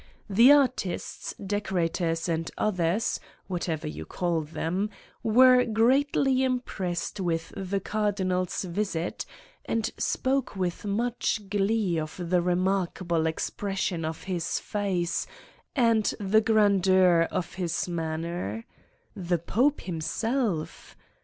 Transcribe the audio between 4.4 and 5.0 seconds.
them